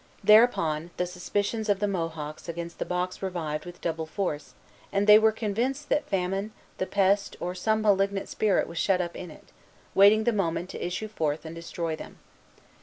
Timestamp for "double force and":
3.81-5.05